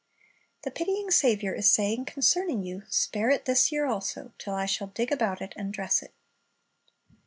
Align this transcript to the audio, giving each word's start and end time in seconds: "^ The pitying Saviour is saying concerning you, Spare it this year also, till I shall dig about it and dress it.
"^ 0.59 0.63
The 0.63 0.71
pitying 0.71 1.11
Saviour 1.11 1.53
is 1.53 1.71
saying 1.71 2.05
concerning 2.05 2.63
you, 2.63 2.81
Spare 2.89 3.29
it 3.29 3.45
this 3.45 3.71
year 3.71 3.85
also, 3.85 4.33
till 4.39 4.55
I 4.55 4.65
shall 4.65 4.87
dig 4.87 5.11
about 5.11 5.43
it 5.43 5.53
and 5.55 5.71
dress 5.71 6.01
it. 6.01 6.13